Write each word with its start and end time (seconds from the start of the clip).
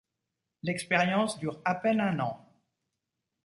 L’expérience 0.63 1.37
dure 1.37 1.61
à 1.63 1.75
peine 1.75 1.99
un 1.99 2.19
an. 2.21 2.43